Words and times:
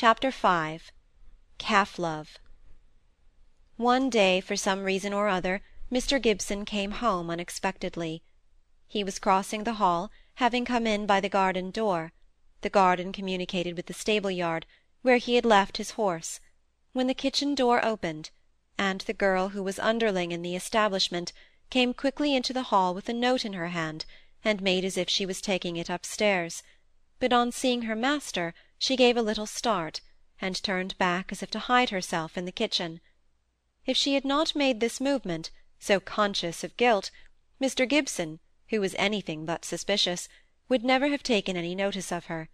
Chapter 0.00 0.30
V 0.30 0.78
Calf 1.58 1.98
Love 1.98 2.38
One 3.76 4.08
day, 4.08 4.40
for 4.40 4.54
some 4.54 4.84
reason 4.84 5.12
or 5.12 5.26
other, 5.26 5.60
Mr. 5.90 6.22
Gibson 6.22 6.64
came 6.64 6.92
home 6.92 7.28
unexpectedly. 7.30 8.22
He 8.86 9.02
was 9.02 9.18
crossing 9.18 9.64
the 9.64 9.72
hall, 9.82 10.12
having 10.34 10.64
come 10.64 10.86
in 10.86 11.04
by 11.04 11.18
the 11.18 11.28
garden 11.28 11.72
door 11.72 12.12
the 12.60 12.70
garden 12.70 13.10
communicated 13.10 13.76
with 13.76 13.86
the 13.86 13.92
stable 13.92 14.30
yard, 14.30 14.66
where 15.02 15.16
he 15.16 15.34
had 15.34 15.44
left 15.44 15.78
his 15.78 15.90
horse, 15.98 16.38
when 16.92 17.08
the 17.08 17.12
kitchen 17.12 17.56
door 17.56 17.84
opened, 17.84 18.30
and 18.78 19.00
the 19.00 19.12
girl 19.12 19.48
who 19.48 19.64
was 19.64 19.80
underling 19.80 20.30
in 20.30 20.42
the 20.42 20.54
establishment 20.54 21.32
came 21.70 21.92
quickly 21.92 22.36
into 22.36 22.52
the 22.52 22.70
hall 22.70 22.94
with 22.94 23.08
a 23.08 23.12
note 23.12 23.44
in 23.44 23.54
her 23.54 23.70
hand, 23.70 24.06
and 24.44 24.62
made 24.62 24.84
as 24.84 24.96
if 24.96 25.08
she 25.08 25.26
was 25.26 25.40
taking 25.40 25.76
it 25.76 25.90
upstairs 25.90 26.62
but 27.18 27.32
on 27.32 27.50
seeing 27.50 27.82
her 27.82 27.96
master 27.96 28.54
she 28.78 28.96
gave 28.96 29.16
a 29.16 29.22
little 29.22 29.46
start, 29.46 30.00
and 30.40 30.62
turned 30.62 30.96
back 30.98 31.32
as 31.32 31.42
if 31.42 31.50
to 31.50 31.58
hide 31.58 31.90
herself 31.90 32.38
in 32.38 32.44
the 32.44 32.52
kitchen. 32.52 33.00
If 33.86 33.96
she 33.96 34.14
had 34.14 34.24
not 34.24 34.54
made 34.54 34.80
this 34.80 35.00
movement, 35.00 35.50
so 35.78 36.00
conscious 36.00 36.62
of 36.62 36.76
guilt, 36.76 37.10
Mr. 37.60 37.88
Gibson, 37.88 38.40
who 38.68 38.80
was 38.80 38.94
anything 38.96 39.44
but 39.44 39.64
suspicious, 39.64 40.28
would 40.68 40.84
never 40.84 41.08
have 41.08 41.22
taken 41.22 41.56
any 41.56 41.74
notice 41.74 42.12
of 42.12 42.26
her. 42.26 42.48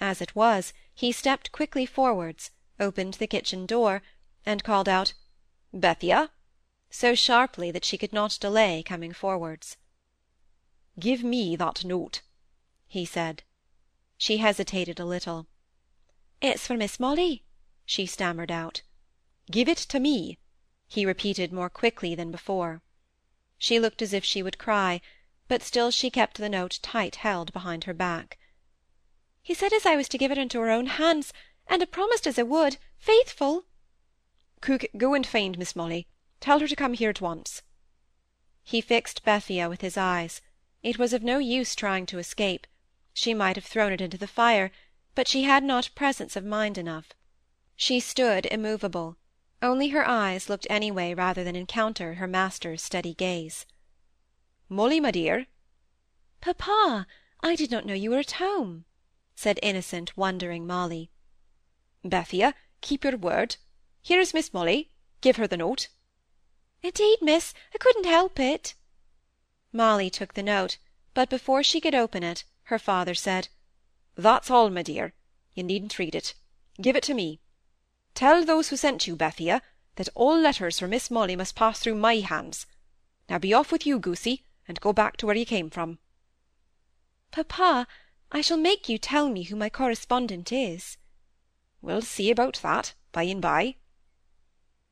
As 0.00 0.20
it 0.20 0.34
was, 0.34 0.72
he 0.92 1.12
stepped 1.12 1.52
quickly 1.52 1.86
forwards, 1.86 2.50
opened 2.80 3.14
the 3.14 3.26
kitchen 3.26 3.66
door, 3.66 4.02
and 4.44 4.64
called 4.64 4.88
out 4.88 5.14
bethia 5.72 6.30
so 6.90 7.14
sharply 7.14 7.72
that 7.72 7.84
she 7.84 7.98
could 7.98 8.12
not 8.12 8.38
delay 8.40 8.82
coming 8.82 9.12
forwards. 9.12 9.76
Give 10.98 11.24
me 11.24 11.56
that 11.56 11.84
note, 11.84 12.22
he 12.86 13.04
said. 13.04 13.42
She 14.16 14.36
hesitated 14.36 15.00
a 15.00 15.04
little. 15.04 15.48
It's 16.46 16.66
for 16.66 16.76
Miss 16.76 17.00
Molly, 17.00 17.42
she 17.86 18.04
stammered 18.04 18.50
out. 18.50 18.82
Give 19.50 19.66
it 19.66 19.78
to 19.78 19.98
me, 19.98 20.38
he 20.86 21.06
repeated 21.06 21.54
more 21.54 21.70
quickly 21.70 22.14
than 22.14 22.30
before. 22.30 22.82
She 23.56 23.80
looked 23.80 24.02
as 24.02 24.12
if 24.12 24.26
she 24.26 24.42
would 24.42 24.58
cry, 24.58 25.00
but 25.48 25.62
still 25.62 25.90
she 25.90 26.10
kept 26.10 26.36
the 26.36 26.50
note 26.50 26.80
tight 26.82 27.16
held 27.16 27.50
behind 27.54 27.84
her 27.84 27.94
back. 27.94 28.38
He 29.40 29.54
said 29.54 29.72
as 29.72 29.86
I 29.86 29.96
was 29.96 30.06
to 30.10 30.18
give 30.18 30.30
it 30.30 30.36
into 30.36 30.60
her 30.60 30.70
own 30.70 30.84
hands, 30.84 31.32
and 31.66 31.82
a 31.82 31.86
promised 31.86 32.26
as 32.26 32.38
I 32.38 32.42
would, 32.42 32.76
faithful. 32.98 33.64
Cook, 34.60 34.84
go 34.98 35.14
and 35.14 35.26
find 35.26 35.56
Miss 35.56 35.74
Molly. 35.74 36.06
Tell 36.40 36.58
her 36.58 36.68
to 36.68 36.76
come 36.76 36.92
here 36.92 37.08
at 37.08 37.22
once. 37.22 37.62
He 38.62 38.82
fixed 38.82 39.24
Bethia 39.24 39.70
with 39.70 39.80
his 39.80 39.96
eyes. 39.96 40.42
It 40.82 40.98
was 40.98 41.14
of 41.14 41.22
no 41.22 41.38
use 41.38 41.74
trying 41.74 42.04
to 42.04 42.18
escape. 42.18 42.66
She 43.14 43.32
might 43.32 43.56
have 43.56 43.64
thrown 43.64 43.94
it 43.94 44.02
into 44.02 44.18
the 44.18 44.26
fire, 44.26 44.70
but 45.14 45.28
she 45.28 45.44
had 45.44 45.62
not 45.62 45.88
presence 45.94 46.34
of 46.34 46.44
mind 46.44 46.76
enough. 46.76 47.12
She 47.76 48.00
stood 48.00 48.46
immovable; 48.46 49.16
only 49.62 49.90
her 49.90 50.04
eyes 50.04 50.48
looked 50.48 50.66
any 50.68 50.90
way 50.90 51.14
rather 51.14 51.44
than 51.44 51.54
encounter 51.54 52.14
her 52.14 52.26
master's 52.26 52.82
steady 52.82 53.14
gaze. 53.14 53.64
"Molly, 54.68 54.98
my 54.98 55.12
dear!" 55.12 55.46
"Papa, 56.40 57.06
I 57.38 57.54
did 57.54 57.70
not 57.70 57.86
know 57.86 57.94
you 57.94 58.10
were 58.10 58.18
at 58.18 58.42
home," 58.42 58.86
said 59.36 59.60
innocent, 59.62 60.16
wondering 60.16 60.66
Molly. 60.66 61.12
"Bethia, 62.02 62.52
keep 62.80 63.04
your 63.04 63.16
word. 63.16 63.54
Here 64.02 64.18
is 64.18 64.34
Miss 64.34 64.52
Molly. 64.52 64.90
Give 65.20 65.36
her 65.36 65.46
the 65.46 65.56
note." 65.56 65.90
"Indeed, 66.82 67.18
miss, 67.22 67.54
I 67.72 67.78
couldn't 67.78 68.06
help 68.06 68.40
it." 68.40 68.74
Molly 69.72 70.10
took 70.10 70.34
the 70.34 70.42
note, 70.42 70.78
but 71.14 71.30
before 71.30 71.62
she 71.62 71.80
could 71.80 71.94
open 71.94 72.24
it 72.24 72.42
her 72.64 72.80
father 72.80 73.14
said, 73.14 73.46
"That's 74.16 74.48
all, 74.48 74.70
my 74.70 74.82
dear. 74.84 75.12
You 75.54 75.64
needn't 75.64 75.98
read 75.98 76.14
it. 76.14 76.34
Give 76.80 76.94
it 76.94 77.02
to 77.02 77.14
me. 77.14 77.40
Tell 78.14 78.44
those 78.44 78.68
who 78.68 78.76
sent 78.76 79.08
you, 79.08 79.16
Bethia, 79.16 79.60
that 79.96 80.08
all 80.14 80.38
letters 80.38 80.78
for 80.78 80.86
Miss 80.86 81.10
Molly 81.10 81.34
must 81.34 81.56
pass 81.56 81.80
through 81.80 81.96
my 81.96 82.18
hands. 82.18 82.66
Now 83.28 83.40
be 83.40 83.52
off 83.52 83.72
with 83.72 83.84
you, 83.84 83.98
goosey, 83.98 84.44
and 84.68 84.80
go 84.80 84.92
back 84.92 85.16
to 85.16 85.26
where 85.26 85.34
you 85.34 85.44
came 85.44 85.68
from." 85.68 85.98
"Papa, 87.32 87.88
I 88.30 88.40
shall 88.40 88.56
make 88.56 88.88
you 88.88 88.98
tell 88.98 89.28
me 89.28 89.42
who 89.42 89.56
my 89.56 89.68
correspondent 89.68 90.52
is." 90.52 90.96
"We'll 91.82 92.02
see 92.02 92.30
about 92.30 92.60
that, 92.62 92.94
by 93.10 93.24
and 93.24 93.42
by." 93.42 93.78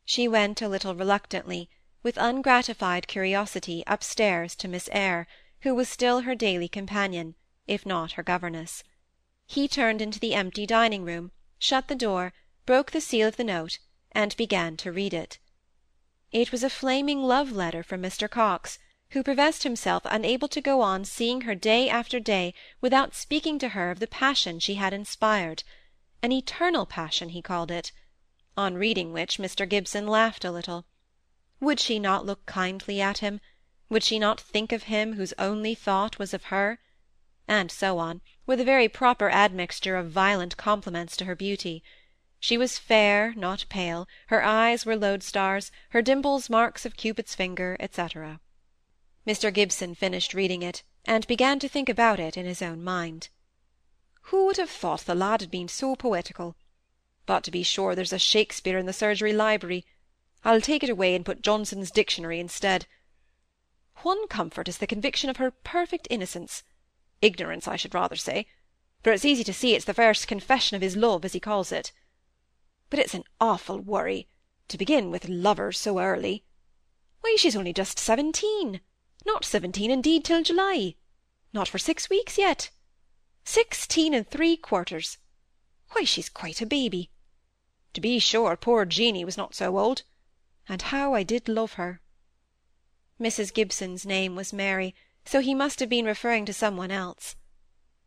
She 0.04 0.26
went 0.26 0.60
a 0.60 0.68
little 0.68 0.96
reluctantly, 0.96 1.70
with 2.02 2.16
ungratified 2.16 3.06
curiosity, 3.06 3.84
upstairs 3.86 4.56
to 4.56 4.66
Miss 4.66 4.88
Eyre, 4.90 5.28
who 5.60 5.76
was 5.76 5.88
still 5.88 6.22
her 6.22 6.34
daily 6.34 6.68
companion 6.68 7.36
if 7.68 7.86
not 7.86 8.12
her 8.12 8.24
governess. 8.24 8.82
He 9.54 9.68
turned 9.68 10.00
into 10.00 10.18
the 10.18 10.32
empty 10.34 10.64
dining-room, 10.64 11.30
shut 11.58 11.88
the 11.88 11.94
door, 11.94 12.32
broke 12.64 12.90
the 12.90 13.02
seal 13.02 13.28
of 13.28 13.36
the 13.36 13.44
note, 13.44 13.80
and 14.12 14.34
began 14.38 14.78
to 14.78 14.90
read 14.90 15.12
it. 15.12 15.38
It 16.30 16.50
was 16.52 16.62
a 16.64 16.70
flaming 16.70 17.22
love-letter 17.22 17.82
from 17.82 18.00
Mr. 18.00 18.30
Coxe, 18.30 18.78
who 19.10 19.22
professed 19.22 19.62
himself 19.64 20.04
unable 20.06 20.48
to 20.48 20.62
go 20.62 20.80
on 20.80 21.04
seeing 21.04 21.42
her 21.42 21.54
day 21.54 21.90
after 21.90 22.18
day 22.18 22.54
without 22.80 23.14
speaking 23.14 23.58
to 23.58 23.68
her 23.76 23.90
of 23.90 24.00
the 24.00 24.06
passion 24.06 24.58
she 24.58 24.76
had 24.76 24.94
inspired 24.94 25.64
an 26.22 26.32
eternal 26.32 26.86
passion, 26.86 27.28
he 27.28 27.42
called 27.42 27.70
it; 27.70 27.92
on 28.56 28.76
reading 28.76 29.12
which 29.12 29.36
Mr. 29.36 29.68
Gibson 29.68 30.06
laughed 30.06 30.46
a 30.46 30.50
little. 30.50 30.86
Would 31.60 31.78
she 31.78 31.98
not 31.98 32.24
look 32.24 32.46
kindly 32.46 33.02
at 33.02 33.18
him? 33.18 33.38
Would 33.90 34.02
she 34.02 34.18
not 34.18 34.40
think 34.40 34.72
of 34.72 34.84
him 34.84 35.16
whose 35.16 35.34
only 35.38 35.74
thought 35.74 36.18
was 36.18 36.32
of 36.32 36.44
her? 36.44 36.80
And 37.48 37.70
so 37.70 37.98
on, 37.98 38.20
with 38.46 38.60
a 38.60 38.64
very 38.64 38.88
proper 38.88 39.28
admixture 39.30 39.96
of 39.96 40.10
violent 40.10 40.56
compliments 40.56 41.16
to 41.16 41.24
her 41.24 41.34
beauty. 41.34 41.82
She 42.38 42.58
was 42.58 42.78
fair, 42.78 43.34
not 43.36 43.66
pale, 43.68 44.08
her 44.26 44.42
eyes 44.44 44.84
were 44.84 44.96
lodestars, 44.96 45.70
her 45.90 46.02
dimples 46.02 46.50
marks 46.50 46.84
of 46.84 46.96
Cupid's 46.96 47.34
finger, 47.34 47.76
etc. 47.78 48.40
Mr. 49.26 49.52
Gibson 49.52 49.94
finished 49.94 50.34
reading 50.34 50.62
it, 50.62 50.82
and 51.04 51.26
began 51.26 51.58
to 51.58 51.68
think 51.68 51.88
about 51.88 52.18
it 52.18 52.36
in 52.36 52.46
his 52.46 52.62
own 52.62 52.82
mind. 52.82 53.28
Who 54.26 54.46
would 54.46 54.56
have 54.56 54.70
thought 54.70 55.00
the 55.00 55.14
lad 55.14 55.40
had 55.40 55.50
been 55.50 55.68
so 55.68 55.94
poetical? 55.96 56.56
But 57.26 57.44
to 57.44 57.50
be 57.50 57.62
sure 57.62 57.94
there's 57.94 58.12
a 58.12 58.18
Shakespeare 58.18 58.78
in 58.78 58.86
the 58.86 58.92
surgery 58.92 59.32
library. 59.32 59.84
I'll 60.44 60.60
take 60.60 60.82
it 60.82 60.90
away 60.90 61.14
and 61.14 61.24
put 61.24 61.42
Johnson's 61.42 61.90
dictionary 61.90 62.40
instead. 62.40 62.86
One 64.02 64.26
comfort 64.26 64.68
is 64.68 64.78
the 64.78 64.86
conviction 64.86 65.30
of 65.30 65.36
her 65.36 65.50
perfect 65.50 66.08
innocence 66.10 66.64
ignorance, 67.22 67.66
I 67.66 67.76
should 67.76 67.94
rather 67.94 68.16
say, 68.16 68.46
for 69.02 69.12
it's 69.12 69.24
easy 69.24 69.44
to 69.44 69.52
see 69.52 69.74
it's 69.74 69.84
the 69.84 69.94
first 69.94 70.28
confession 70.28 70.76
of 70.76 70.82
his 70.82 70.96
love, 70.96 71.24
as 71.24 71.32
he 71.32 71.40
calls 71.40 71.72
it. 71.72 71.92
But 72.90 72.98
it's 72.98 73.14
an 73.14 73.24
awful 73.40 73.78
worry, 73.78 74.28
to 74.68 74.76
begin 74.76 75.10
with 75.10 75.28
lovers 75.28 75.78
so 75.78 75.98
early. 75.98 76.44
Why, 77.20 77.36
she's 77.38 77.56
only 77.56 77.72
just 77.72 77.98
seventeen, 77.98 78.80
not 79.24 79.44
seventeen 79.44 79.90
indeed 79.90 80.24
till 80.24 80.42
July, 80.42 80.96
not 81.52 81.68
for 81.68 81.78
six 81.78 82.10
weeks 82.10 82.36
yet. 82.36 82.70
Sixteen 83.44 84.12
and 84.14 84.28
three 84.28 84.56
quarters. 84.56 85.18
Why, 85.92 86.04
she's 86.04 86.28
quite 86.28 86.60
a 86.60 86.66
baby. 86.66 87.10
To 87.94 88.00
be 88.00 88.18
sure, 88.18 88.56
poor 88.56 88.84
Jeanie 88.84 89.24
was 89.24 89.36
not 89.36 89.54
so 89.54 89.78
old. 89.78 90.02
And 90.68 90.82
how 90.82 91.14
I 91.14 91.22
did 91.22 91.48
love 91.48 91.74
her! 91.74 92.00
Mrs. 93.20 93.52
Gibson's 93.52 94.06
name 94.06 94.34
was 94.34 94.52
Mary, 94.52 94.94
so 95.24 95.40
he 95.40 95.54
must 95.54 95.80
have 95.80 95.88
been 95.88 96.04
referring 96.04 96.44
to 96.44 96.52
some 96.52 96.76
one 96.76 96.90
else. 96.90 97.36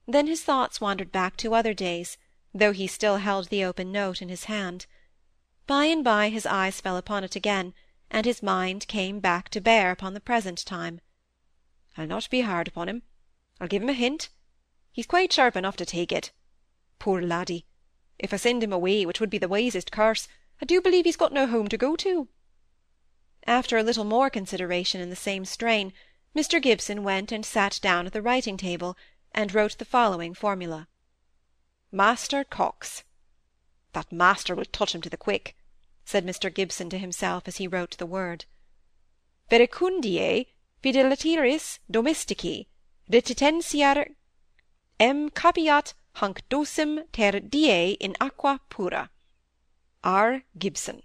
Then 0.08 0.28
his 0.28 0.44
thoughts 0.44 0.80
wandered 0.82 1.12
back 1.12 1.38
to 1.38 1.56
other 1.56 1.74
days, 1.74 2.18
though 2.54 2.72
he 2.72 2.88
still 2.88 3.18
held 3.18 3.48
the 3.50 3.64
open 3.64 3.92
note 3.92 4.22
in 4.22 4.30
his 4.30 4.46
hand. 4.46 4.86
By 5.68 5.86
and 5.86 6.04
by 6.04 6.30
his 6.30 6.46
eyes 6.46 6.80
fell 6.80 6.98
upon 6.98 7.24
it 7.24 7.36
again, 7.36 7.74
and 8.12 8.26
his 8.26 8.44
mind 8.44 8.88
came 8.88 9.20
back 9.20 9.50
to 9.50 9.62
bear 9.62 9.92
upon 9.92 10.14
the 10.14 10.20
present 10.20 10.64
time. 10.66 11.02
I'll 11.98 12.08
not 12.08 12.30
be 12.30 12.42
hard 12.42 12.68
upon 12.68 12.88
him. 12.88 13.04
I'll 13.60 13.68
give 13.68 13.82
him 13.82 13.90
a 13.90 13.94
hint. 13.94 14.30
He's 14.92 15.08
quite 15.08 15.34
sharp 15.34 15.56
enough 15.56 15.76
to 15.78 15.86
take 15.86 16.12
it. 16.12 16.32
Poor 17.00 17.22
laddie! 17.22 17.66
If 18.20 18.34
I 18.34 18.38
send 18.38 18.64
him 18.64 18.72
away, 18.72 19.06
which 19.06 19.20
would 19.20 19.30
be 19.30 19.38
the 19.38 19.48
wisest 19.48 19.92
course, 19.92 20.28
I 20.62 20.66
do 20.66 20.82
believe 20.82 21.06
he's 21.06 21.18
got 21.18 21.34
no 21.34 21.48
home 21.48 21.68
to 21.70 21.78
go 21.78 21.96
to. 21.98 22.30
After 23.48 23.78
a 23.78 23.84
little 23.84 24.06
more 24.06 24.30
consideration 24.30 25.02
in 25.02 25.10
the 25.10 25.16
same 25.16 25.46
strain, 25.46 25.92
Mr. 26.36 26.62
Gibson 26.62 27.02
went 27.02 27.32
and 27.32 27.46
sat 27.46 27.80
down 27.82 28.06
at 28.06 28.12
the 28.12 28.22
writing-table, 28.22 28.98
and 29.34 29.54
wrote 29.54 29.78
the 29.78 29.86
following 29.86 30.34
formula: 30.34 30.90
Master 31.94 32.44
Coxe. 32.44 33.06
That 33.94 34.12
master 34.12 34.54
will 34.54 34.66
touch 34.66 34.94
him 34.94 35.00
to 35.02 35.10
the 35.10 35.16
quick, 35.16 35.56
said 36.04 36.26
Mr. 36.26 36.54
Gibson 36.54 36.90
to 36.90 36.98
himself 36.98 37.48
as 37.48 37.56
he 37.56 37.70
wrote 37.70 37.98
the 37.98 38.06
word. 38.06 38.44
Verecundiae 39.50 40.48
fidelitaris 40.84 41.80
domestici 41.90 42.68
retitentiar 43.10 44.16
em 45.00 45.30
capiat 45.30 45.94
hanc 46.16 46.42
docem 46.50 47.06
ter 47.14 47.40
die 47.40 47.96
in 48.02 48.18
aqua 48.20 48.60
pura. 48.70 49.10
R. 50.04 50.44
Gibson. 50.58 51.02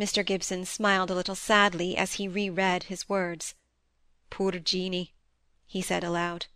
Mr. 0.00 0.26
Gibson 0.26 0.64
smiled 0.64 1.12
a 1.12 1.14
little 1.14 1.36
sadly 1.36 1.96
as 1.96 2.14
he 2.14 2.26
re-read 2.26 2.84
his 2.84 3.08
words. 3.08 3.54
Poor 4.36 4.50
Jeanie, 4.50 5.14
he 5.64 5.80
said 5.80 6.02
aloud. 6.02 6.46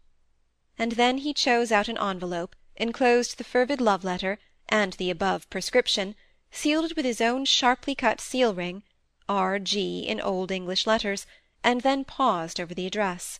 And 0.77 0.93
then 0.93 1.19
he 1.19 1.33
chose 1.33 1.71
out 1.71 1.87
an 1.87 1.97
envelope, 1.97 2.57
enclosed 2.75 3.39
the 3.39 3.45
fervid 3.45 3.81
love-letter, 3.81 4.41
and 4.69 4.95
the 4.95 5.11
above 5.11 5.49
prescription, 5.49 6.17
sealed 6.51 6.87
it 6.87 6.97
with 6.97 7.05
his 7.05 7.21
own 7.21 7.45
sharply 7.45 7.95
cut 7.95 8.21
seal 8.21 8.53
ring, 8.53 8.83
R. 9.29 9.61
G. 9.61 10.01
in 10.01 10.21
old 10.21 10.51
English 10.51 10.89
letters, 10.89 11.25
and 11.63 11.83
then 11.83 12.05
paused 12.05 12.59
over 12.59 12.75
the 12.75 12.85
address. 12.85 13.39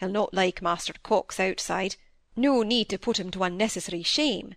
He'll 0.00 0.08
not 0.08 0.34
like 0.34 0.60
Master 0.60 0.94
Coxe 1.04 1.38
outside. 1.38 1.94
No 2.34 2.64
need 2.64 2.88
to 2.88 2.98
put 2.98 3.20
him 3.20 3.30
to 3.30 3.44
unnecessary 3.44 4.02
shame. 4.02 4.56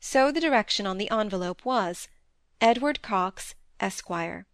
So 0.00 0.30
the 0.30 0.40
direction 0.40 0.86
on 0.86 0.98
the 0.98 1.10
envelope 1.10 1.64
was, 1.64 2.08
Edward 2.60 3.00
Coxe, 3.00 3.54
Esquire. 3.80 4.44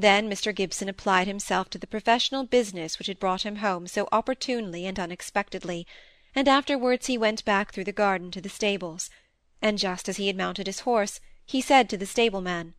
Then 0.00 0.30
Mr. 0.30 0.54
Gibson 0.54 0.88
applied 0.88 1.26
himself 1.26 1.70
to 1.70 1.78
the 1.78 1.88
professional 1.88 2.44
business 2.44 3.00
which 3.00 3.08
had 3.08 3.18
brought 3.18 3.44
him 3.44 3.56
home 3.56 3.88
so 3.88 4.06
opportunely 4.12 4.86
and 4.86 4.96
unexpectedly, 4.96 5.88
and 6.36 6.46
afterwards 6.46 7.06
he 7.06 7.18
went 7.18 7.44
back 7.44 7.72
through 7.72 7.82
the 7.82 7.90
garden 7.90 8.30
to 8.30 8.40
the 8.40 8.48
stables, 8.48 9.10
and 9.60 9.76
just 9.76 10.08
as 10.08 10.16
he 10.16 10.28
had 10.28 10.36
mounted 10.36 10.68
his 10.68 10.86
horse, 10.86 11.18
he 11.44 11.60
said 11.60 11.90
to 11.90 11.96
the 11.96 12.06
stable-man, 12.06 12.74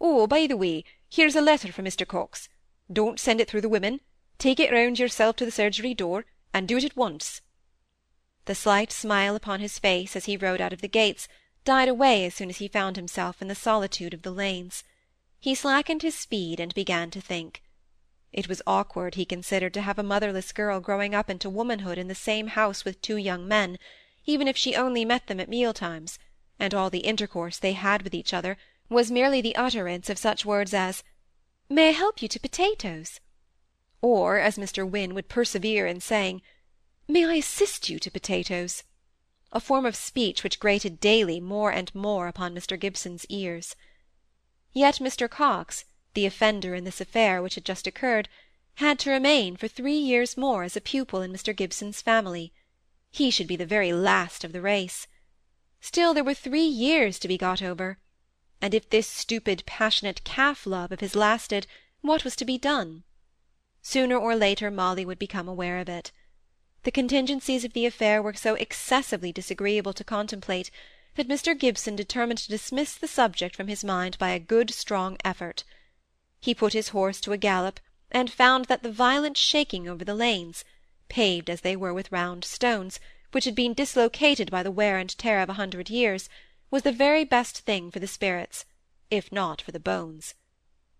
"Oh, 0.00 0.26
by 0.26 0.48
the 0.48 0.56
way, 0.56 0.82
here's 1.08 1.36
a 1.36 1.40
letter 1.40 1.70
from 1.70 1.84
Mr. 1.84 2.04
Coxe. 2.04 2.48
Don't 2.92 3.20
send 3.20 3.40
it 3.40 3.48
through 3.48 3.60
the 3.60 3.68
women. 3.68 4.00
Take 4.36 4.58
it 4.58 4.72
round 4.72 4.98
yourself 4.98 5.36
to 5.36 5.44
the 5.44 5.52
surgery 5.52 5.94
door, 5.94 6.24
and 6.52 6.66
do 6.66 6.78
it 6.78 6.84
at 6.84 6.96
once." 6.96 7.42
The 8.46 8.56
slight 8.56 8.90
smile 8.90 9.36
upon 9.36 9.60
his 9.60 9.78
face 9.78 10.16
as 10.16 10.24
he 10.24 10.36
rode 10.36 10.60
out 10.60 10.72
of 10.72 10.80
the 10.80 10.88
gates 10.88 11.28
died 11.64 11.86
away 11.88 12.24
as 12.24 12.34
soon 12.34 12.50
as 12.50 12.56
he 12.56 12.66
found 12.66 12.96
himself 12.96 13.40
in 13.40 13.46
the 13.46 13.54
solitude 13.54 14.14
of 14.14 14.22
the 14.22 14.32
lanes. 14.32 14.82
He 15.46 15.54
slackened 15.54 16.02
his 16.02 16.16
speed 16.18 16.58
and 16.58 16.74
began 16.74 17.08
to 17.12 17.20
think. 17.20 17.62
It 18.32 18.48
was 18.48 18.60
awkward, 18.66 19.14
he 19.14 19.24
considered, 19.24 19.72
to 19.74 19.82
have 19.82 19.96
a 19.96 20.02
motherless 20.02 20.50
girl 20.50 20.80
growing 20.80 21.14
up 21.14 21.30
into 21.30 21.48
womanhood 21.48 21.98
in 21.98 22.08
the 22.08 22.16
same 22.16 22.48
house 22.48 22.84
with 22.84 23.00
two 23.00 23.16
young 23.16 23.46
men, 23.46 23.78
even 24.24 24.48
if 24.48 24.56
she 24.56 24.74
only 24.74 25.04
met 25.04 25.28
them 25.28 25.38
at 25.38 25.48
meal-times, 25.48 26.18
and 26.58 26.74
all 26.74 26.90
the 26.90 27.06
intercourse 27.06 27.58
they 27.58 27.74
had 27.74 28.02
with 28.02 28.12
each 28.12 28.34
other 28.34 28.56
was 28.88 29.12
merely 29.12 29.40
the 29.40 29.54
utterance 29.54 30.10
of 30.10 30.18
such 30.18 30.44
words 30.44 30.74
as 30.74 31.04
"May 31.68 31.90
I 31.90 31.92
help 31.92 32.22
you 32.22 32.26
to 32.26 32.40
potatoes?" 32.40 33.20
or 34.02 34.40
as 34.40 34.58
Mr. 34.58 34.84
Wynne 34.84 35.14
would 35.14 35.28
persevere 35.28 35.86
in 35.86 36.00
saying, 36.00 36.42
"May 37.06 37.24
I 37.24 37.34
assist 37.34 37.88
you 37.88 38.00
to 38.00 38.10
potatoes?" 38.10 38.82
a 39.52 39.60
form 39.60 39.86
of 39.86 39.94
speech 39.94 40.42
which 40.42 40.58
grated 40.58 40.98
daily 40.98 41.38
more 41.38 41.70
and 41.70 41.94
more 41.94 42.26
upon 42.26 42.52
Mr. 42.52 42.76
Gibson's 42.76 43.24
ears. 43.26 43.76
Yet 44.76 44.96
Mr. 44.96 45.26
Coxe, 45.26 45.86
the 46.12 46.26
offender 46.26 46.74
in 46.74 46.84
this 46.84 47.00
affair 47.00 47.40
which 47.40 47.54
had 47.54 47.64
just 47.64 47.86
occurred, 47.86 48.28
had 48.74 48.98
to 48.98 49.10
remain 49.10 49.56
for 49.56 49.68
three 49.68 49.96
years 49.96 50.36
more 50.36 50.64
as 50.64 50.76
a 50.76 50.82
pupil 50.82 51.22
in 51.22 51.32
Mr. 51.32 51.56
Gibson's 51.56 52.02
family. 52.02 52.52
He 53.10 53.30
should 53.30 53.46
be 53.46 53.56
the 53.56 53.64
very 53.64 53.94
last 53.94 54.44
of 54.44 54.52
the 54.52 54.60
race. 54.60 55.06
Still 55.80 56.12
there 56.12 56.22
were 56.22 56.34
three 56.34 56.66
years 56.66 57.18
to 57.20 57.26
be 57.26 57.38
got 57.38 57.62
over. 57.62 57.96
And 58.60 58.74
if 58.74 58.90
this 58.90 59.06
stupid 59.06 59.62
passionate 59.64 60.22
calf-love 60.24 60.92
of 60.92 61.00
his 61.00 61.16
lasted, 61.16 61.66
what 62.02 62.22
was 62.22 62.36
to 62.36 62.44
be 62.44 62.58
done? 62.58 63.04
Sooner 63.80 64.18
or 64.18 64.36
later 64.36 64.70
Molly 64.70 65.06
would 65.06 65.18
become 65.18 65.48
aware 65.48 65.78
of 65.78 65.88
it. 65.88 66.12
The 66.82 66.90
contingencies 66.90 67.64
of 67.64 67.72
the 67.72 67.86
affair 67.86 68.20
were 68.20 68.34
so 68.34 68.56
excessively 68.56 69.32
disagreeable 69.32 69.94
to 69.94 70.04
contemplate 70.04 70.70
that 71.16 71.28
Mr. 71.28 71.58
Gibson 71.58 71.96
determined 71.96 72.38
to 72.38 72.48
dismiss 72.48 72.94
the 72.94 73.08
subject 73.08 73.56
from 73.56 73.68
his 73.68 73.82
mind 73.82 74.16
by 74.18 74.30
a 74.30 74.38
good 74.38 74.70
strong 74.70 75.16
effort. 75.24 75.64
He 76.40 76.54
put 76.54 76.74
his 76.74 76.90
horse 76.90 77.20
to 77.22 77.32
a 77.32 77.38
gallop, 77.38 77.80
and 78.10 78.30
found 78.30 78.66
that 78.66 78.82
the 78.82 78.92
violent 78.92 79.36
shaking 79.36 79.88
over 79.88 80.04
the 80.04 80.14
lanes, 80.14 80.64
paved 81.08 81.50
as 81.50 81.62
they 81.62 81.74
were 81.74 81.94
with 81.94 82.12
round 82.12 82.44
stones, 82.44 83.00
which 83.32 83.44
had 83.44 83.54
been 83.54 83.74
dislocated 83.74 84.50
by 84.50 84.62
the 84.62 84.70
wear 84.70 84.98
and 84.98 85.16
tear 85.18 85.40
of 85.40 85.48
a 85.48 85.54
hundred 85.54 85.90
years, 85.90 86.28
was 86.70 86.82
the 86.82 86.92
very 86.92 87.24
best 87.24 87.60
thing 87.60 87.90
for 87.90 87.98
the 87.98 88.06
spirits, 88.06 88.64
if 89.10 89.32
not 89.32 89.60
for 89.60 89.72
the 89.72 89.80
bones. 89.80 90.34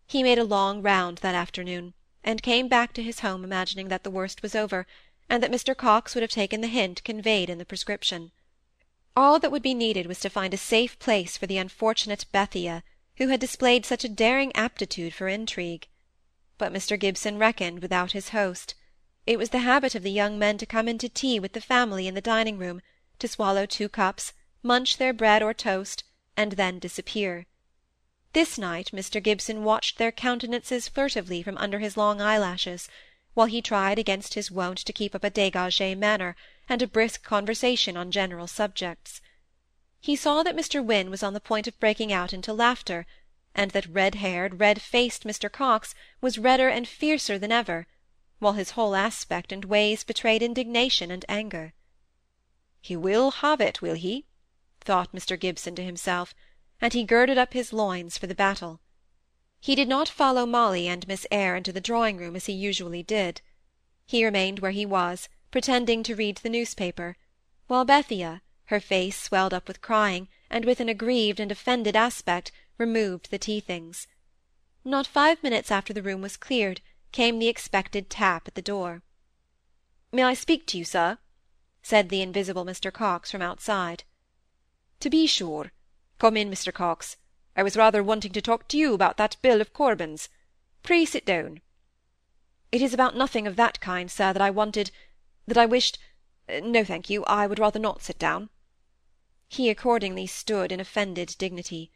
He 0.06 0.22
made 0.22 0.38
a 0.38 0.44
long 0.44 0.82
round 0.82 1.18
that 1.18 1.34
afternoon, 1.34 1.94
and 2.24 2.42
came 2.42 2.68
back 2.68 2.92
to 2.94 3.02
his 3.02 3.20
home 3.20 3.44
imagining 3.44 3.88
that 3.88 4.02
the 4.02 4.10
worst 4.10 4.42
was 4.42 4.54
over, 4.54 4.86
and 5.28 5.42
that 5.42 5.50
Mr. 5.50 5.76
Coxe 5.76 6.14
would 6.14 6.22
have 6.22 6.30
taken 6.30 6.60
the 6.60 6.68
hint 6.68 7.04
conveyed 7.04 7.50
in 7.50 7.58
the 7.58 7.64
prescription. 7.64 8.32
All 9.16 9.38
that 9.38 9.50
would 9.50 9.62
be 9.62 9.72
needed 9.72 10.06
was 10.06 10.20
to 10.20 10.28
find 10.28 10.52
a 10.52 10.58
safe 10.58 10.98
place 10.98 11.38
for 11.38 11.46
the 11.46 11.56
unfortunate 11.56 12.26
Bethia, 12.32 12.82
who 13.16 13.28
had 13.28 13.40
displayed 13.40 13.86
such 13.86 14.04
a 14.04 14.10
daring 14.10 14.54
aptitude 14.54 15.14
for 15.14 15.26
intrigue. 15.26 15.88
But 16.58 16.70
Mr. 16.70 17.00
Gibson 17.00 17.38
reckoned 17.38 17.80
without 17.80 18.12
his 18.12 18.28
host. 18.28 18.74
It 19.26 19.38
was 19.38 19.50
the 19.50 19.60
habit 19.60 19.94
of 19.94 20.02
the 20.02 20.10
young 20.10 20.38
men 20.38 20.58
to 20.58 20.66
come 20.66 20.86
in 20.86 20.98
to 20.98 21.08
tea 21.08 21.40
with 21.40 21.54
the 21.54 21.62
family 21.62 22.06
in 22.06 22.14
the 22.14 22.20
dining-room, 22.20 22.82
to 23.18 23.26
swallow 23.26 23.64
two 23.64 23.88
cups, 23.88 24.34
munch 24.62 24.98
their 24.98 25.14
bread 25.14 25.42
or 25.42 25.54
toast, 25.54 26.04
and 26.36 26.52
then 26.52 26.78
disappear. 26.78 27.46
This 28.34 28.58
night 28.58 28.90
Mr. 28.92 29.22
Gibson 29.22 29.64
watched 29.64 29.96
their 29.96 30.12
countenances 30.12 30.88
furtively 30.88 31.42
from 31.42 31.56
under 31.56 31.78
his 31.78 31.96
long 31.96 32.20
eyelashes, 32.20 32.86
while 33.32 33.46
he 33.46 33.62
tried 33.62 33.98
against 33.98 34.34
his 34.34 34.50
wont 34.50 34.76
to 34.78 34.92
keep 34.92 35.14
up 35.14 35.24
a 35.24 35.30
dégagé 35.30 35.96
manner, 35.96 36.36
and 36.68 36.82
a 36.82 36.86
brisk 36.86 37.22
conversation 37.22 37.96
on 37.96 38.10
general 38.10 38.46
subjects. 38.46 39.20
He 40.00 40.16
saw 40.16 40.42
that 40.42 40.56
Mr. 40.56 40.84
Wynne 40.84 41.10
was 41.10 41.22
on 41.22 41.32
the 41.32 41.40
point 41.40 41.66
of 41.66 41.78
breaking 41.80 42.12
out 42.12 42.32
into 42.32 42.52
laughter, 42.52 43.06
and 43.54 43.70
that 43.70 43.86
red-haired, 43.86 44.60
red-faced 44.60 45.24
Mr. 45.24 45.50
Coxe 45.50 45.94
was 46.20 46.38
redder 46.38 46.68
and 46.68 46.86
fiercer 46.86 47.38
than 47.38 47.50
ever, 47.50 47.86
while 48.38 48.52
his 48.52 48.70
whole 48.70 48.94
aspect 48.94 49.50
and 49.50 49.64
ways 49.64 50.04
betrayed 50.04 50.42
indignation 50.42 51.10
and 51.10 51.24
anger. 51.28 51.72
He 52.80 52.96
will 52.96 53.30
have 53.30 53.60
it, 53.60 53.80
will 53.80 53.94
he? 53.94 54.26
thought 54.80 55.12
Mr. 55.12 55.38
Gibson 55.38 55.74
to 55.74 55.82
himself, 55.82 56.34
and 56.80 56.92
he 56.92 57.04
girded 57.04 57.38
up 57.38 57.52
his 57.52 57.72
loins 57.72 58.18
for 58.18 58.26
the 58.26 58.34
battle. 58.34 58.80
He 59.58 59.74
did 59.74 59.88
not 59.88 60.08
follow 60.08 60.46
Molly 60.46 60.86
and 60.86 61.08
Miss 61.08 61.26
Eyre 61.30 61.56
into 61.56 61.72
the 61.72 61.80
drawing-room 61.80 62.36
as 62.36 62.46
he 62.46 62.52
usually 62.52 63.02
did. 63.02 63.40
He 64.04 64.24
remained 64.24 64.60
where 64.60 64.70
he 64.70 64.86
was, 64.86 65.28
pretending 65.50 66.02
to 66.02 66.14
read 66.14 66.38
the 66.38 66.48
newspaper, 66.48 67.16
while 67.66 67.84
Bethia, 67.84 68.42
her 68.66 68.80
face 68.80 69.20
swelled 69.20 69.54
up 69.54 69.68
with 69.68 69.80
crying, 69.80 70.28
and 70.50 70.64
with 70.64 70.80
an 70.80 70.88
aggrieved 70.88 71.40
and 71.40 71.52
offended 71.52 71.96
aspect, 71.96 72.52
removed 72.78 73.30
the 73.30 73.38
tea-things. 73.38 74.06
Not 74.84 75.06
five 75.06 75.42
minutes 75.42 75.70
after 75.70 75.92
the 75.92 76.02
room 76.02 76.22
was 76.22 76.36
cleared, 76.36 76.80
came 77.12 77.38
the 77.38 77.48
expected 77.48 78.10
tap 78.10 78.46
at 78.46 78.54
the 78.54 78.62
door. 78.62 79.02
"May 80.12 80.22
I 80.22 80.34
speak 80.34 80.66
to 80.68 80.78
you, 80.78 80.84
sir?" 80.84 81.18
said 81.82 82.08
the 82.08 82.22
invisible 82.22 82.64
Mr. 82.64 82.92
Coxe 82.92 83.30
from 83.30 83.42
outside. 83.42 84.04
To 85.00 85.10
be 85.10 85.26
sure. 85.26 85.72
Come 86.18 86.36
in, 86.36 86.50
Mr. 86.50 86.72
Coxe. 86.72 87.16
I 87.56 87.62
was 87.62 87.76
rather 87.76 88.02
wanting 88.02 88.32
to 88.32 88.42
talk 88.42 88.68
to 88.68 88.76
you 88.76 88.94
about 88.94 89.16
that 89.16 89.36
bill 89.42 89.60
of 89.60 89.72
Corbyn's. 89.72 90.28
Pray 90.82 91.04
sit 91.04 91.24
down. 91.24 91.60
It 92.72 92.82
is 92.82 92.92
about 92.92 93.16
nothing 93.16 93.46
of 93.46 93.56
that 93.56 93.80
kind, 93.80 94.10
sir, 94.10 94.32
that 94.32 94.42
I 94.42 94.50
wanted 94.50 94.90
that 95.46 95.56
I 95.56 95.66
wished 95.66 95.98
uh, 96.48 96.60
no, 96.62 96.84
thank 96.84 97.10
you, 97.10 97.24
I 97.24 97.46
would 97.46 97.58
rather 97.58 97.78
not 97.78 98.02
sit 98.02 98.18
down. 98.18 98.50
He 99.48 99.68
accordingly 99.68 100.26
stood 100.26 100.72
in 100.72 100.80
offended 100.80 101.34
dignity. 101.38 101.90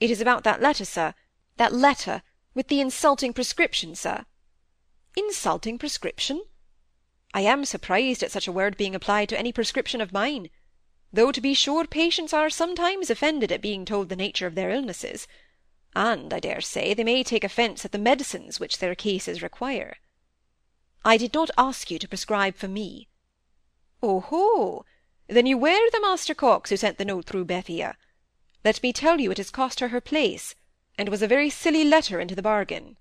It 0.00 0.10
is 0.10 0.20
about 0.20 0.44
that 0.44 0.60
letter, 0.60 0.84
sir, 0.84 1.14
that 1.56 1.72
letter 1.72 2.22
with 2.54 2.68
the 2.68 2.80
insulting 2.80 3.32
prescription, 3.32 3.94
sir. 3.94 4.24
Insulting 5.16 5.78
prescription? 5.78 6.42
I 7.34 7.42
am 7.42 7.64
surprised 7.64 8.22
at 8.22 8.32
such 8.32 8.48
a 8.48 8.52
word 8.52 8.76
being 8.76 8.94
applied 8.94 9.28
to 9.30 9.38
any 9.38 9.52
prescription 9.52 10.00
of 10.00 10.12
mine 10.12 10.50
though 11.12 11.30
to 11.30 11.40
be 11.40 11.54
sure 11.54 11.86
patients 11.86 12.32
are 12.32 12.48
sometimes 12.48 13.10
offended 13.10 13.52
at 13.52 13.60
being 13.60 13.84
told 13.84 14.08
the 14.08 14.16
nature 14.16 14.46
of 14.46 14.54
their 14.54 14.70
illnesses, 14.70 15.28
and 15.94 16.32
I 16.32 16.40
dare 16.40 16.62
say 16.62 16.94
they 16.94 17.04
may 17.04 17.22
take 17.22 17.44
offence 17.44 17.84
at 17.84 17.92
the 17.92 17.98
medicines 17.98 18.58
which 18.58 18.78
their 18.78 18.94
cases 18.94 19.42
require. 19.42 19.98
I 21.04 21.16
did 21.16 21.34
not 21.34 21.50
ask 21.58 21.90
you 21.90 21.98
to 21.98 22.08
prescribe 22.08 22.56
for 22.56 22.68
me. 22.68 23.08
Oho! 24.02 24.84
Then 25.26 25.46
you 25.46 25.58
were 25.58 25.90
the 25.90 26.00
Master 26.00 26.34
Coxe 26.34 26.70
who 26.70 26.76
sent 26.76 26.98
the 26.98 27.04
note 27.04 27.26
through 27.26 27.46
Bethia. 27.46 27.96
Let 28.64 28.82
me 28.82 28.92
tell 28.92 29.18
you 29.20 29.30
it 29.30 29.38
has 29.38 29.50
cost 29.50 29.80
her 29.80 29.88
her 29.88 30.00
place, 30.00 30.54
and 30.96 31.08
was 31.08 31.22
a 31.22 31.26
very 31.26 31.50
silly 31.50 31.84
letter 31.84 32.20
into 32.20 32.34
the 32.34 32.42
bargain. 32.42 32.96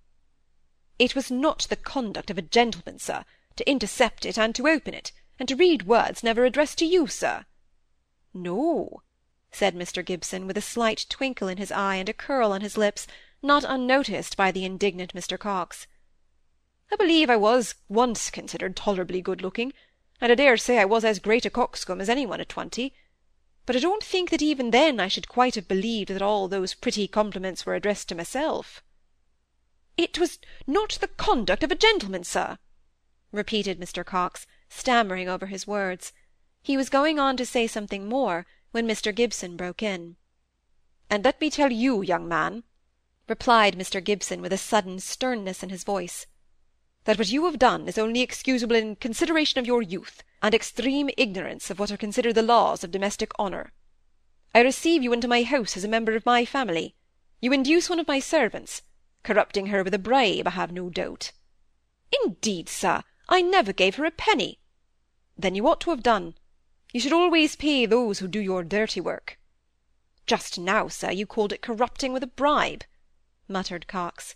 It 0.98 1.15
was 1.15 1.29
not 1.29 1.67
the 1.70 1.75
conduct 1.75 2.31
of 2.31 2.38
a 2.38 2.43
gentleman, 2.43 2.98
sir, 3.00 3.25
to 3.55 3.70
intercept 3.70 4.25
it 4.25 4.38
and 4.38 4.55
to 4.55 4.67
open 4.67 4.93
it, 4.93 5.12
and 5.38 5.48
to 5.50 5.55
read 5.55 5.84
words 5.84 6.24
never 6.24 6.46
addressed 6.46 6.79
to 6.79 6.86
you, 6.86 7.08
sir. 7.08 7.46
No, 8.34 9.03
said 9.51 9.75
Mr. 9.75 10.03
Gibson, 10.03 10.48
with 10.48 10.58
a 10.58 10.62
slight 10.62 11.05
twinkle 11.10 11.48
in 11.48 11.58
his 11.58 11.72
eye 11.72 11.96
and 11.96 12.10
a 12.10 12.13
curl 12.13 12.51
on 12.51 12.62
his 12.62 12.77
lips, 12.77 13.05
not 13.41 13.63
unnoticed 13.67 14.38
by 14.38 14.51
the 14.51 14.65
indignant 14.65 15.13
Mr. 15.13 15.38
Coxe. 15.38 15.86
I 16.91 16.98
believe 16.98 17.29
I 17.29 17.38
was 17.38 17.75
once 17.88 18.29
considered 18.29 18.75
tolerably 18.75 19.21
good-looking, 19.21 19.71
and 20.19 20.31
I 20.31 20.36
dare 20.36 20.57
say 20.57 20.77
I 20.77 20.86
was 20.86 21.05
as 21.05 21.19
great 21.19 21.45
a 21.45 21.50
coxcomb 21.50 22.01
as 22.01 22.10
any 22.10 22.25
one 22.25 22.41
at 22.41 22.50
twenty. 22.50 22.93
But 23.65 23.75
I 23.75 23.79
don't 23.79 24.03
think 24.03 24.29
that 24.29 24.41
even 24.41 24.71
then 24.71 25.00
I 25.00 25.07
should 25.07 25.29
quite 25.29 25.55
have 25.55 25.67
believed 25.67 26.10
that 26.10 26.21
all 26.21 26.48
those 26.48 26.74
pretty 26.74 27.07
compliments 27.07 27.65
were 27.65 27.75
addressed 27.75 28.10
to 28.10 28.15
myself. 28.15 28.83
It 29.95 30.19
was 30.19 30.39
not 30.67 30.98
the 31.00 31.07
conduct 31.07 31.63
of 31.63 31.71
a 31.71 31.75
gentleman, 31.75 32.24
sir, 32.24 32.57
repeated 33.31 33.79
Mr. 33.79 34.05
Coxe, 34.05 34.45
stammering 34.67 35.29
over 35.29 35.45
his 35.45 35.67
words. 35.67 36.12
He 36.62 36.75
was 36.75 36.89
going 36.89 37.19
on 37.19 37.38
to 37.38 37.45
say 37.45 37.67
something 37.67 38.10
more, 38.10 38.45
when 38.71 38.88
Mr 38.88 39.13
Gibson 39.13 39.55
broke 39.55 39.81
in. 39.81 40.15
And 41.10 41.24
let 41.24 41.39
me 41.39 41.50
tell 41.50 41.71
you, 41.71 42.01
young 42.01 42.27
man, 42.27 42.63
replied 43.27 43.77
Mr 43.77 44.03
Gibson, 44.03 44.41
with 44.41 44.51
a 44.51 44.57
sudden 44.57 45.00
sternness 45.00 45.63
in 45.63 45.69
his 45.69 45.83
voice, 45.83 46.25
that 47.05 47.17
what 47.17 47.31
you 47.31 47.46
have 47.46 47.60
done 47.60 47.88
is 47.88 47.98
only 47.98 48.22
excusable 48.22 48.75
in 48.75 48.96
consideration 48.96 49.60
of 49.60 49.65
your 49.65 49.81
youth, 49.81 50.24
and 50.41 50.53
extreme 50.53 51.10
ignorance 51.17 51.70
of 51.70 51.79
what 51.79 51.91
are 51.91 51.98
considered 51.98 52.36
the 52.36 52.41
laws 52.41 52.84
of 52.84 52.91
domestic 52.91 53.31
honour. 53.39 53.72
I 54.53 54.62
receive 54.62 55.01
you 55.03 55.13
into 55.13 55.27
my 55.27 55.43
house 55.43 55.77
as 55.77 55.84
a 55.84 55.88
member 55.88 56.15
of 56.15 56.25
my 56.25 56.46
family. 56.46 56.96
You 57.39 57.53
induce 57.53 57.89
one 57.89 58.00
of 58.00 58.08
my 58.08 58.20
servants, 58.20 58.81
corrupting 59.24 59.67
her 59.67 59.84
with 59.84 59.93
a 59.93 60.00
bribe, 60.00 60.48
I 60.48 60.51
have 60.51 60.72
no 60.72 60.89
doubt. 60.89 61.31
Indeed, 62.24 62.70
sir, 62.70 63.03
I 63.29 63.41
never 63.41 63.72
gave 63.72 63.96
her 63.96 64.05
a 64.05 64.12
penny. 64.12 64.60
Then 65.38 65.55
you 65.55 65.67
ought 65.67 65.81
to 65.81 65.89
have 65.91 66.03
done. 66.03 66.36
You 66.91 67.00
should 67.00 67.13
always 67.13 67.55
pay 67.55 67.86
those 67.86 68.20
who 68.20 68.27
do 68.27 68.39
your 68.39 68.63
dirty 68.63 69.00
work. 69.00 69.39
Just 70.27 70.60
now, 70.60 70.88
sir, 70.88 71.12
you 71.12 71.25
called 71.25 71.53
it 71.53 71.62
corrupting 71.62 72.13
with 72.13 72.24
a 72.24 72.27
bribe, 72.27 72.84
muttered 73.48 73.88
Coxe. 73.88 74.36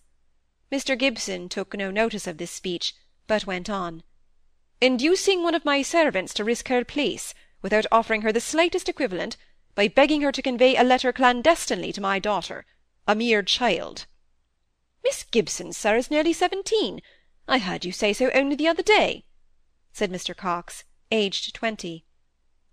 Mr 0.76 1.00
Gibson 1.00 1.48
took 1.48 1.74
no 1.74 1.90
notice 1.90 2.28
of 2.28 2.38
this 2.38 2.52
speech, 2.52 2.94
but 3.28 3.48
went 3.48 3.70
on. 3.70 4.04
Inducing 4.82 5.42
one 5.42 5.56
of 5.56 5.64
my 5.64 5.82
servants 5.82 6.34
to 6.34 6.44
risk 6.44 6.68
her 6.68 6.84
place, 6.84 7.34
without 7.62 7.86
offering 7.94 8.24
her 8.24 8.34
the 8.34 8.42
slightest 8.42 8.90
equivalent, 8.90 9.38
by 9.74 9.88
begging 9.88 10.20
her 10.20 10.34
to 10.34 10.42
convey 10.42 10.76
a 10.76 10.84
letter 10.84 11.14
clandestinely 11.14 11.94
to 11.94 12.02
my 12.02 12.20
daughter, 12.20 12.66
a 13.08 13.16
mere 13.16 13.42
child. 13.42 14.06
Miss 15.02 15.24
Gibson, 15.24 15.72
sir, 15.72 15.96
is 15.96 16.12
nearly 16.12 16.34
seventeen. 16.34 17.02
I 17.48 17.60
heard 17.60 17.86
you 17.86 17.94
say 17.94 18.12
so 18.12 18.30
only 18.32 18.58
the 18.58 18.68
other 18.68 18.84
day, 18.84 19.24
said 19.94 20.12
Mr 20.12 20.36
Coxe, 20.36 20.84
aged 21.10 21.56
twenty. 21.56 22.04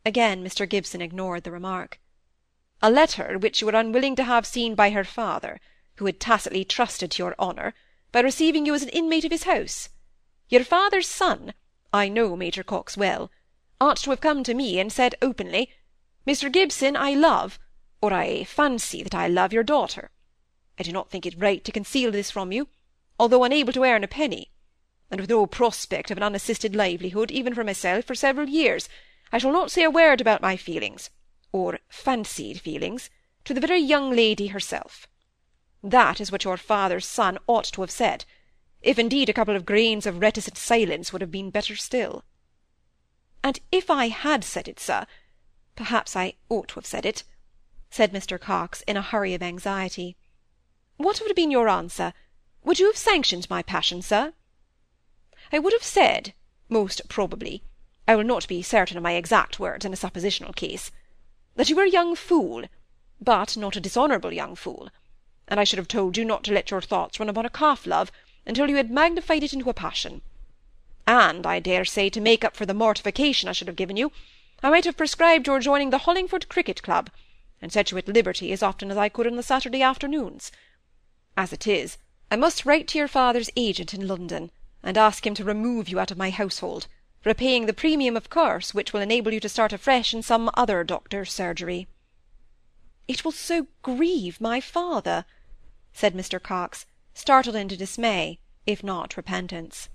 Again 0.05 0.43
Mr 0.45 0.69
Gibson 0.69 1.01
ignored 1.01 1.45
the 1.45 1.53
remark. 1.53 2.01
A 2.83 2.91
letter 2.91 3.39
which 3.39 3.61
you 3.61 3.69
were 3.69 3.79
unwilling 3.79 4.17
to 4.17 4.25
have 4.25 4.45
seen 4.45 4.75
by 4.75 4.91
her 4.91 5.05
father, 5.05 5.61
who 5.97 6.07
had 6.07 6.19
tacitly 6.19 6.65
trusted 6.65 7.13
to 7.13 7.23
your 7.23 7.37
honour, 7.39 7.75
by 8.13 8.21
receiving 8.21 8.67
you 8.67 8.75
as 8.75 8.83
an 8.83 8.91
inmate 8.91 9.25
of 9.25 9.33
his 9.33 9.45
house. 9.45 9.89
Your 10.49 10.65
father's 10.65 11.09
son, 11.09 11.55
I 11.93 12.09
know 12.09 12.37
Major 12.37 12.63
Coxe 12.63 12.97
well, 12.97 13.31
ought 13.81 13.97
to 13.99 14.11
have 14.11 14.21
come 14.21 14.45
to 14.45 14.55
me 14.55 14.79
and 14.79 14.93
said 14.93 15.15
openly, 15.21 15.71
Mr 16.27 16.53
Gibson, 16.53 16.97
I 16.97 17.15
love, 17.15 17.59
or 18.01 18.13
I 18.13 18.45
fancy 18.45 19.03
that 19.03 19.15
I 19.15 19.27
love 19.27 19.53
your 19.53 19.65
daughter. 19.65 20.11
I 20.79 20.83
do 20.83 20.93
not 20.93 21.11
think 21.11 21.27
it 21.27 21.39
right 21.39 21.65
to 21.65 21.73
conceal 21.73 22.11
this 22.11 22.31
from 22.31 22.53
you, 22.53 22.69
although 23.19 23.45
unable 23.45 23.73
to 23.73 23.85
earn 23.85 24.05
a 24.05 24.09
penny, 24.09 24.53
and 25.11 25.21
with 25.21 25.31
no 25.31 25.47
prospect 25.47 26.11
of 26.11 26.17
an 26.17 26.23
unassisted 26.23 26.75
livelihood, 26.77 27.31
even 27.31 27.55
for 27.55 27.65
myself, 27.65 28.05
for 28.05 28.15
several 28.15 28.49
years, 28.49 28.89
I 29.33 29.39
shall 29.39 29.53
not 29.53 29.71
say 29.71 29.83
a 29.83 29.91
word 29.91 30.21
about 30.21 30.43
my 30.43 30.57
feelings, 30.57 31.11
or 31.53 31.79
fancied 31.89 32.61
feelings, 32.61 33.11
to 33.45 33.55
the 33.55 33.61
very 33.61 33.81
young 33.81 34.11
lady 34.11 34.49
herself. 34.49 35.07
That 35.83 36.21
is 36.21 36.31
what 36.31 36.45
your 36.45 36.57
father's 36.57 37.07
son 37.07 37.39
ought 37.47 37.65
to 37.73 37.81
have 37.81 37.91
said, 37.91 38.25
if 38.83 38.99
indeed 38.99 39.29
a 39.29 39.33
couple 39.33 39.57
of 39.57 39.67
grains 39.67 40.07
of 40.07 40.21
reticent 40.21 40.57
silence 40.57 41.13
would 41.13 41.23
have 41.23 41.31
been 41.31 41.51
better 41.51 41.77
still. 41.77 42.25
And 43.43 43.59
if 43.73 43.91
I 43.91 44.09
had 44.09 44.45
said 44.45 44.69
it, 44.69 44.79
sir, 44.79 45.07
perhaps 45.75 46.15
I 46.15 46.35
ought 46.49 46.69
to 46.69 46.75
have 46.77 46.87
said 46.87 47.05
it, 47.05 47.25
said 47.91 48.13
Mr 48.13 48.41
Coxe, 48.41 48.83
in 48.83 48.97
a 48.97 49.03
hurry 49.03 49.35
of 49.35 49.43
anxiety. 49.43 50.17
What 50.97 51.21
would 51.21 51.29
have 51.29 51.37
been 51.37 51.51
your 51.51 51.69
answer? 51.69 52.13
Would 52.65 52.79
you 52.79 52.87
have 52.87 52.97
sanctioned 52.97 53.51
my 53.51 53.63
passion, 53.63 54.03
sir? 54.03 54.35
I 55.53 55.59
would 55.59 55.73
have 55.73 55.83
said, 55.83 56.35
most 56.69 57.09
probably, 57.09 57.65
I 58.07 58.15
will 58.15 58.25
not 58.25 58.47
be 58.47 58.63
certain 58.63 58.97
of 58.97 59.03
my 59.03 59.13
exact 59.13 59.59
words 59.59 59.85
in 59.85 59.93
a 59.93 59.97
suppositional 59.97 60.55
case, 60.55 60.93
that 61.57 61.69
you 61.69 61.77
were 61.77 61.85
a 61.85 61.91
young 61.91 62.15
fool, 62.15 62.65
but 63.21 63.57
not 63.57 63.77
a 63.77 63.81
dishonourable 63.81 64.33
young 64.33 64.55
fool, 64.55 64.89
and 65.53 65.61
I 65.61 65.65
should 65.65 65.79
have 65.79 65.87
told 65.87 66.17
you 66.17 66.25
not 66.25 66.45
to 66.45 66.53
let 66.55 66.71
your 66.71 66.81
thoughts 66.81 67.21
run 67.21 67.29
upon 67.29 67.45
a 67.45 67.51
calf-love 67.51 68.11
until 68.47 68.71
you 68.71 68.77
had 68.77 68.91
magnified 68.91 69.43
it 69.43 69.53
into 69.53 69.69
a 69.69 69.75
passion. 69.75 70.23
And, 71.07 71.47
I 71.47 71.61
dare 71.61 71.85
say, 71.85 72.09
to 72.09 72.23
make 72.23 72.43
up 72.43 72.57
for 72.57 72.65
the 72.65 72.73
mortification 72.73 73.51
I 73.51 73.53
should 73.53 73.67
have 73.67 73.77
given 73.77 73.99
you, 73.99 74.13
I 74.63 74.71
might 74.71 74.87
have 74.87 74.97
prescribed 74.97 75.47
your 75.47 75.61
joining 75.61 75.91
the 75.91 75.99
Hollingford 75.99 76.49
Cricket 76.49 76.83
Club, 76.83 77.11
and 77.61 77.71
set 77.71 77.91
you 77.91 77.99
at 77.99 78.09
liberty 78.09 78.51
as 78.51 78.63
often 78.63 78.91
as 78.91 78.97
I 78.97 79.11
could 79.11 79.27
on 79.27 79.37
the 79.37 79.43
Saturday 79.43 79.83
afternoons. 79.83 80.53
As 81.37 81.53
it 81.53 81.67
is, 81.67 81.99
I 82.31 82.37
must 82.37 82.65
write 82.65 82.89
to 82.89 82.99
your 82.99 83.07
father's 83.07 83.51
agent 83.55 83.93
in 83.93 84.09
London, 84.09 84.51
and 84.83 84.97
ask 84.97 85.27
him 85.27 85.35
to 85.35 85.45
remove 85.45 85.87
you 85.87 86.01
out 86.01 86.11
of 86.11 86.17
my 86.17 86.31
household, 86.31 86.87
repaying 87.27 87.67
the 87.67 87.75
premium, 87.75 88.17
of 88.17 88.31
course, 88.31 88.73
which 88.73 88.95
will 88.95 89.03
enable 89.03 89.35
you 89.35 89.41
to 89.41 89.51
start 89.51 89.75
afresh 89.75 90.15
in 90.15 90.23
some 90.23 90.49
other 90.55 90.83
doctor's 90.83 91.31
surgery. 91.31 91.89
It 93.07 93.23
will 93.23 93.33
so 93.33 93.67
grieve 93.83 94.41
my 94.41 94.59
father, 94.59 95.27
said 95.95 96.15
Mr 96.15 96.43
Coxe, 96.43 96.87
startled 97.15 97.57
into 97.57 97.77
dismay, 97.77 98.39
if 98.67 98.83
not 98.83 99.17
repentance. 99.17 99.89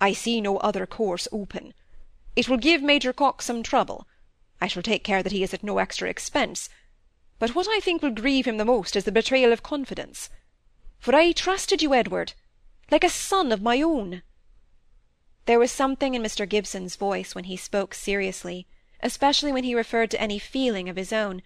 I 0.00 0.12
see 0.12 0.40
no 0.40 0.56
other 0.58 0.86
course 0.86 1.28
open. 1.30 1.74
It 2.36 2.48
will 2.48 2.56
give 2.56 2.82
Major 2.82 3.12
Coxe 3.12 3.44
some 3.44 3.62
trouble. 3.62 4.08
I 4.60 4.66
shall 4.66 4.82
take 4.82 5.04
care 5.04 5.22
that 5.22 5.32
he 5.32 5.42
is 5.42 5.54
at 5.54 5.62
no 5.62 5.78
extra 5.78 6.08
expense, 6.08 6.68
but 7.38 7.54
what 7.54 7.68
I 7.68 7.80
think 7.80 8.02
will 8.02 8.10
grieve 8.10 8.46
him 8.46 8.56
the 8.56 8.64
most 8.64 8.96
is 8.96 9.04
the 9.04 9.12
betrayal 9.12 9.52
of 9.52 9.62
confidence. 9.62 10.30
For 10.98 11.14
I 11.14 11.32
trusted 11.32 11.82
you, 11.82 11.92
Edward, 11.92 12.32
like 12.90 13.04
a 13.04 13.10
son 13.10 13.52
of 13.52 13.62
my 13.62 13.82
own. 13.82 14.22
There 15.46 15.58
was 15.58 15.70
something 15.70 16.14
in 16.14 16.22
Mr 16.22 16.48
Gibson's 16.48 16.96
voice 16.96 17.34
when 17.34 17.44
he 17.44 17.56
spoke 17.56 17.94
seriously, 17.94 18.66
especially 19.02 19.52
when 19.52 19.64
he 19.64 19.74
referred 19.74 20.10
to 20.12 20.20
any 20.20 20.38
feeling 20.38 20.88
of 20.88 20.96
his 20.96 21.12
own, 21.12 21.42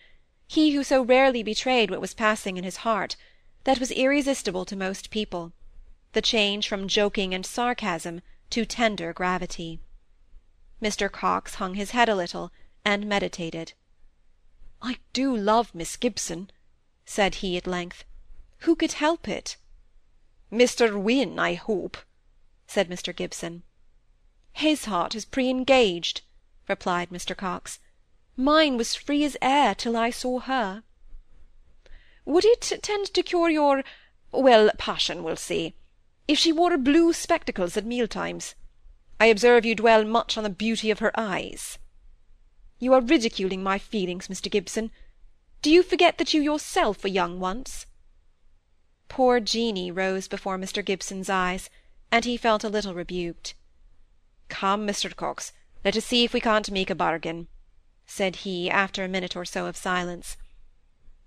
he 0.47 0.71
who 0.73 0.85
so 0.85 1.03
rarely 1.03 1.43
betrayed 1.43 1.91
what 1.91 2.01
was 2.01 2.15
passing 2.15 2.57
in 2.57 2.65
his 2.65 2.79
heart, 2.79 3.17
that 3.69 3.79
was 3.79 3.91
irresistible 3.91 4.65
to 4.65 4.75
most 4.75 5.11
people, 5.11 5.53
the 6.15 6.23
change 6.23 6.67
from 6.67 6.89
joking 6.89 7.35
and 7.35 7.45
sarcasm 7.45 8.23
to 8.49 8.65
tender 8.65 9.13
gravity. 9.13 9.79
Mr 10.81 11.13
Coxe 11.13 11.57
hung 11.57 11.75
his 11.75 11.91
head 11.91 12.09
a 12.09 12.15
little, 12.15 12.51
and 12.83 13.07
meditated. 13.07 13.75
I 14.81 14.97
do 15.13 15.37
love 15.37 15.75
Miss 15.75 15.99
Gibson, 15.99 16.51
said 17.05 17.35
he 17.37 17.59
at 17.59 17.67
length. 17.67 18.05
Who 18.61 18.75
could 18.75 18.93
help 18.93 19.29
it? 19.29 19.59
Mr 20.51 20.99
Wynne, 20.99 21.39
I 21.39 21.53
hope, 21.53 21.99
said 22.67 22.89
Mr 22.89 23.15
Gibson. 23.15 23.65
His 24.51 24.87
heart 24.87 25.15
is 25.15 25.27
pre-engaged, 25.27 26.23
replied 26.69 27.11
Mr 27.11 27.37
Coxe. 27.37 27.81
Mine 28.35 28.79
was 28.79 28.95
free 28.95 29.25
as 29.25 29.37
air 29.43 29.75
till 29.75 29.95
I 29.95 30.09
saw 30.09 30.39
her. 30.39 30.85
Would 32.29 32.45
it 32.45 32.61
tend 32.83 33.07
to 33.15 33.23
cure 33.23 33.49
your, 33.49 33.83
well, 34.33 34.71
passion, 34.77 35.25
we'll 35.25 35.37
say, 35.37 35.75
if 36.29 36.39
she 36.39 36.53
wore 36.53 36.77
blue 36.77 37.15
spectacles 37.15 37.75
at 37.79 37.87
meal-times? 37.87 38.55
I 39.19 39.27
observe 39.27 39.65
you 39.65 39.75
dwell 39.75 40.05
much 40.05 40.37
on 40.37 40.45
the 40.45 40.51
beauty 40.51 40.91
of 40.91 40.99
her 40.99 41.11
eyes. 41.19 41.79
You 42.79 42.93
are 42.93 43.01
ridiculing 43.01 43.63
my 43.63 43.79
feelings, 43.79 44.29
Mr 44.29 44.51
Gibson. 44.51 44.91
Do 45.63 45.71
you 45.71 45.83
forget 45.83 46.19
that 46.19 46.35
you 46.35 46.43
yourself 46.43 47.03
were 47.03 47.09
young 47.09 47.41
once? 47.41 47.87
Poor 49.09 49.41
Jeanie 49.41 49.91
rose 49.91 50.29
before 50.29 50.59
Mr 50.59 50.85
Gibson's 50.85 51.31
eyes, 51.31 51.71
and 52.13 52.27
he 52.27 52.37
felt 52.37 52.63
a 52.63 52.69
little 52.69 52.93
rebuked. 52.93 53.55
Come, 54.51 54.87
Mr 54.87 55.17
Coxe, 55.17 55.55
let 55.83 55.97
us 55.97 56.05
see 56.05 56.25
if 56.25 56.35
we 56.35 56.43
can't 56.43 56.71
make 56.71 56.91
a 56.91 56.95
bargain, 56.95 57.49
said 58.05 58.37
he, 58.45 58.69
after 58.69 59.03
a 59.03 59.09
minute 59.09 59.35
or 59.35 59.47
so 59.47 59.65
of 59.65 59.79
silence. 59.79 60.37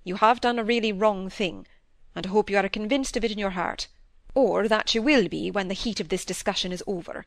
You 0.04 0.16
have 0.16 0.42
done 0.42 0.58
a 0.58 0.64
really 0.64 0.92
wrong 0.92 1.30
thing, 1.30 1.68
and 2.16 2.26
I 2.26 2.30
hope 2.30 2.50
you 2.50 2.58
are 2.58 2.68
convinced 2.70 3.16
of 3.16 3.24
it 3.24 3.32
in 3.32 3.38
your 3.38 3.52
heart, 3.52 3.88
or 4.34 4.68
that 4.68 4.96
you 4.96 5.02
will 5.02 5.28
be 5.28 5.52
when 5.52 5.68
the 5.68 5.76
heat 5.76 6.00
of 6.00 6.10
this 6.10 6.26
discussion 6.26 6.72
is 6.72 6.84
over, 6.88 7.26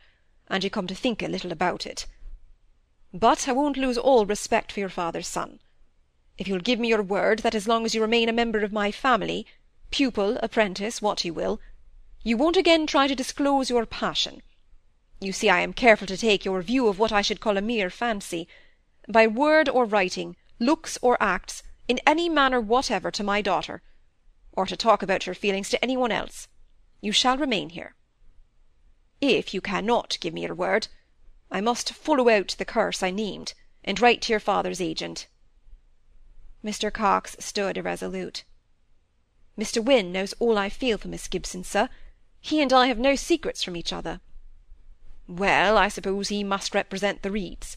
and 0.48 0.64
you 0.64 0.70
come 0.70 0.86
to 0.88 0.94
think 0.94 1.22
a 1.22 1.28
little 1.28 1.52
about 1.52 1.86
it. 1.86 2.06
But 3.12 3.46
I 3.46 3.52
won't 3.52 3.76
lose 3.76 3.96
all 3.96 4.26
respect 4.26 4.72
for 4.72 4.80
your 4.80 4.88
father's 4.88 5.28
son. 5.28 5.60
If 6.36 6.48
you'll 6.48 6.58
give 6.58 6.80
me 6.80 6.88
your 6.88 7.02
word 7.02 7.40
that 7.40 7.54
as 7.54 7.68
long 7.68 7.84
as 7.84 7.94
you 7.94 8.02
remain 8.02 8.28
a 8.28 8.32
member 8.32 8.60
of 8.60 8.72
my 8.72 8.90
family, 8.90 9.46
pupil, 9.92 10.36
apprentice, 10.42 11.00
what 11.00 11.24
you 11.24 11.32
will, 11.32 11.60
you 12.24 12.36
won't 12.36 12.56
again 12.56 12.88
try 12.88 13.06
to 13.06 13.14
disclose 13.14 13.70
your 13.70 13.86
passion. 13.86 14.42
You 15.20 15.32
see 15.32 15.48
I 15.48 15.60
am 15.60 15.72
careful 15.72 16.08
to 16.08 16.16
take 16.16 16.44
your 16.44 16.60
view 16.60 16.88
of 16.88 16.98
what 16.98 17.12
I 17.12 17.22
should 17.22 17.38
call 17.38 17.56
a 17.56 17.62
mere 17.62 17.88
fancy, 17.88 18.48
by 19.08 19.28
word 19.28 19.68
or 19.68 19.84
writing, 19.84 20.34
looks 20.58 20.98
or 21.00 21.16
acts, 21.22 21.62
in 21.88 22.00
any 22.06 22.28
manner 22.28 22.60
whatever 22.60 23.10
to 23.10 23.22
my 23.22 23.42
daughter, 23.42 23.82
or 24.52 24.66
to 24.66 24.76
talk 24.76 25.02
about 25.02 25.26
your 25.26 25.34
feelings 25.34 25.68
to 25.70 25.82
any 25.82 25.96
one 25.96 26.12
else. 26.12 26.48
You 27.00 27.12
shall 27.12 27.36
remain 27.36 27.70
here. 27.70 27.94
If 29.20 29.52
you 29.54 29.60
cannot 29.60 30.18
give 30.20 30.34
me 30.34 30.42
your 30.42 30.54
word, 30.54 30.88
I 31.50 31.60
must 31.60 31.92
follow 31.92 32.28
out 32.28 32.54
the 32.58 32.64
curse 32.64 33.02
I 33.02 33.10
named, 33.10 33.54
and 33.84 34.00
write 34.00 34.22
to 34.22 34.32
your 34.32 34.40
father's 34.40 34.80
agent. 34.80 35.26
Mr 36.64 36.92
Coxe 36.92 37.36
stood 37.38 37.76
irresolute. 37.76 38.44
Mr 39.58 39.84
Wynne 39.84 40.12
knows 40.12 40.32
all 40.40 40.58
I 40.58 40.68
feel 40.68 40.98
for 40.98 41.08
Miss 41.08 41.28
Gibson, 41.28 41.62
sir. 41.62 41.88
He 42.40 42.60
and 42.60 42.72
I 42.72 42.86
have 42.86 42.98
no 42.98 43.14
secrets 43.14 43.62
from 43.62 43.76
each 43.76 43.92
other. 43.92 44.20
Well, 45.28 45.78
I 45.78 45.88
suppose 45.88 46.28
he 46.28 46.42
must 46.42 46.74
represent 46.74 47.22
the 47.22 47.30
Reeds. 47.30 47.76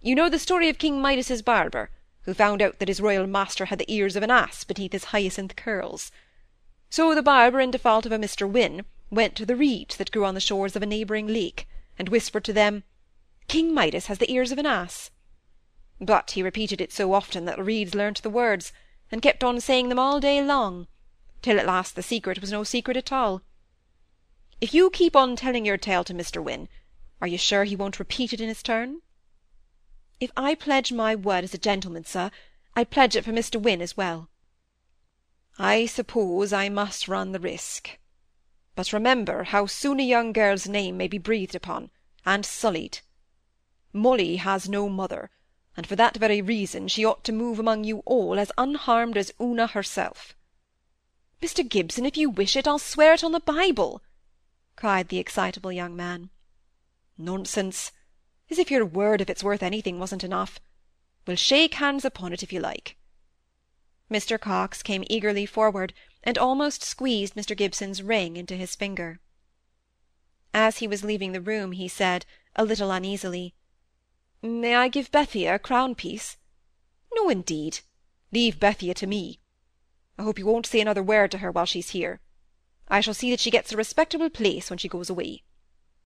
You 0.00 0.14
know 0.14 0.28
the 0.28 0.38
story 0.38 0.68
of 0.68 0.78
King 0.78 1.02
Midas's 1.02 1.42
barber, 1.42 1.90
who 2.22 2.34
found 2.34 2.60
out 2.60 2.78
that 2.78 2.88
his 2.88 3.00
royal 3.00 3.26
master 3.26 3.66
had 3.66 3.78
the 3.78 3.92
ears 3.92 4.16
of 4.16 4.22
an 4.22 4.30
ass 4.30 4.64
beneath 4.64 4.92
his 4.92 5.04
hyacinth 5.04 5.56
curls. 5.56 6.12
So 6.90 7.14
the 7.14 7.22
barber, 7.22 7.60
in 7.60 7.70
default 7.70 8.06
of 8.06 8.12
a 8.12 8.18
Mr. 8.18 8.50
Wynne, 8.50 8.84
went 9.10 9.34
to 9.36 9.46
the 9.46 9.56
reeds 9.56 9.96
that 9.96 10.10
grew 10.10 10.24
on 10.24 10.34
the 10.34 10.40
shores 10.40 10.76
of 10.76 10.82
a 10.82 10.86
neighbouring 10.86 11.26
lake, 11.26 11.68
and 11.98 12.08
whispered 12.08 12.44
to 12.44 12.52
them, 12.52 12.84
King 13.48 13.74
Midas 13.74 14.06
has 14.06 14.18
the 14.18 14.30
ears 14.32 14.52
of 14.52 14.58
an 14.58 14.66
ass. 14.66 15.10
But 16.00 16.32
he 16.32 16.42
repeated 16.42 16.80
it 16.80 16.92
so 16.92 17.12
often 17.12 17.44
that 17.44 17.56
the 17.56 17.64
reeds 17.64 17.94
learnt 17.94 18.22
the 18.22 18.30
words, 18.30 18.72
and 19.10 19.22
kept 19.22 19.42
on 19.42 19.60
saying 19.60 19.88
them 19.88 19.98
all 19.98 20.20
day 20.20 20.42
long, 20.42 20.86
till 21.42 21.58
at 21.58 21.66
last 21.66 21.96
the 21.96 22.02
secret 22.02 22.40
was 22.40 22.52
no 22.52 22.64
secret 22.64 22.96
at 22.96 23.12
all. 23.12 23.42
If 24.60 24.74
you 24.74 24.90
keep 24.90 25.16
on 25.16 25.36
telling 25.36 25.64
your 25.64 25.78
tale 25.78 26.04
to 26.04 26.14
Mr. 26.14 26.42
Wynne, 26.42 26.68
are 27.20 27.26
you 27.26 27.38
sure 27.38 27.64
he 27.64 27.76
won't 27.76 27.98
repeat 27.98 28.32
it 28.32 28.40
in 28.40 28.48
his 28.48 28.62
turn? 28.62 29.00
If 30.20 30.30
I 30.36 30.54
pledge 30.54 30.92
my 30.92 31.14
word 31.14 31.44
as 31.44 31.54
a 31.54 31.58
gentleman, 31.58 32.04
sir, 32.04 32.30
I 32.76 32.84
pledge 32.84 33.16
it 33.16 33.24
for 33.24 33.32
Mr. 33.32 33.60
Wynne 33.60 33.80
as 33.80 33.96
well. 33.96 34.28
I 35.58 35.86
suppose 35.86 36.52
I 36.52 36.68
must 36.68 37.08
run 37.08 37.32
the 37.32 37.40
risk. 37.40 37.98
But 38.74 38.92
remember 38.92 39.44
how 39.44 39.64
soon 39.64 39.98
a 39.98 40.02
young 40.04 40.34
girl's 40.34 40.68
name 40.68 40.98
may 40.98 41.08
be 41.08 41.16
breathed 41.16 41.54
upon, 41.54 41.90
and 42.26 42.44
sullied. 42.44 43.00
Molly 43.94 44.36
has 44.36 44.68
no 44.68 44.90
mother, 44.90 45.30
and 45.74 45.86
for 45.86 45.96
that 45.96 46.18
very 46.18 46.42
reason 46.42 46.86
she 46.86 47.04
ought 47.04 47.24
to 47.24 47.32
move 47.32 47.58
among 47.58 47.84
you 47.84 48.00
all 48.04 48.38
as 48.38 48.52
unharmed 48.58 49.16
as 49.16 49.32
Una 49.40 49.68
herself. 49.68 50.36
Mr. 51.40 51.66
Gibson, 51.66 52.04
if 52.04 52.18
you 52.18 52.28
wish 52.28 52.56
it, 52.56 52.68
I'll 52.68 52.78
swear 52.78 53.14
it 53.14 53.24
on 53.24 53.32
the 53.32 53.40
Bible, 53.40 54.02
cried 54.76 55.08
the 55.08 55.18
excitable 55.18 55.72
young 55.72 55.96
man. 55.96 56.28
Nonsense! 57.16 57.90
As 58.50 58.58
if 58.58 58.70
your 58.70 58.84
word, 58.84 59.20
if 59.20 59.30
it's 59.30 59.44
worth 59.44 59.62
anything, 59.62 59.98
wasn't 59.98 60.24
enough. 60.24 60.58
We'll 61.26 61.36
shake 61.36 61.74
hands 61.74 62.04
upon 62.04 62.32
it, 62.32 62.42
if 62.42 62.52
you 62.52 62.60
like. 62.60 62.96
Mr. 64.10 64.40
Coxe 64.40 64.82
came 64.82 65.04
eagerly 65.08 65.46
forward, 65.46 65.94
and 66.24 66.36
almost 66.36 66.82
squeezed 66.82 67.34
Mr. 67.34 67.56
Gibson's 67.56 68.02
ring 68.02 68.36
into 68.36 68.56
his 68.56 68.74
finger. 68.74 69.20
As 70.52 70.78
he 70.78 70.88
was 70.88 71.04
leaving 71.04 71.30
the 71.30 71.40
room, 71.40 71.72
he 71.72 71.86
said, 71.86 72.26
a 72.56 72.64
little 72.64 72.90
uneasily, 72.90 73.54
May 74.42 74.74
I 74.74 74.88
give 74.88 75.12
Bethia 75.12 75.54
a 75.54 75.58
crown 75.58 75.94
piece? 75.94 76.36
No, 77.14 77.28
indeed. 77.28 77.80
Leave 78.32 78.58
Bethia 78.58 78.94
to 78.94 79.06
me. 79.06 79.38
I 80.18 80.22
hope 80.22 80.38
you 80.38 80.46
won't 80.46 80.66
say 80.66 80.80
another 80.80 81.02
word 81.02 81.30
to 81.32 81.38
her 81.38 81.50
while 81.50 81.66
she's 81.66 81.90
here. 81.90 82.20
I 82.88 83.00
shall 83.00 83.14
see 83.14 83.30
that 83.30 83.40
she 83.40 83.50
gets 83.50 83.70
a 83.70 83.76
respectable 83.76 84.30
place 84.30 84.70
when 84.70 84.78
she 84.78 84.88
goes 84.88 85.08
away. 85.08 85.44